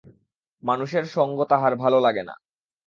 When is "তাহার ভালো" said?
1.43-1.97